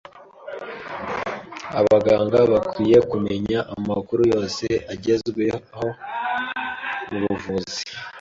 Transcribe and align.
Abaganga 1.79 2.39
bakwiye 2.51 2.97
kumenya 3.11 3.59
amakuru 3.75 4.21
yose 4.33 4.65
agezweho 4.93 5.87
mubuvuzi. 7.09 7.81